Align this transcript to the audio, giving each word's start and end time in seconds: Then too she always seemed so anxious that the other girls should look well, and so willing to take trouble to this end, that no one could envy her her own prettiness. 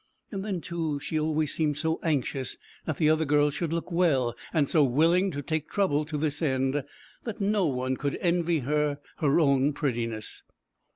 Then 0.31 0.61
too 0.61 0.99
she 0.99 1.19
always 1.19 1.53
seemed 1.53 1.77
so 1.77 1.99
anxious 2.01 2.57
that 2.85 2.97
the 2.97 3.07
other 3.07 3.23
girls 3.23 3.53
should 3.53 3.71
look 3.71 3.91
well, 3.91 4.33
and 4.51 4.67
so 4.67 4.83
willing 4.83 5.29
to 5.29 5.43
take 5.43 5.69
trouble 5.69 6.05
to 6.05 6.17
this 6.17 6.41
end, 6.41 6.83
that 7.23 7.39
no 7.39 7.67
one 7.67 7.95
could 7.95 8.17
envy 8.19 8.61
her 8.61 8.97
her 9.17 9.39
own 9.39 9.73
prettiness. 9.73 10.41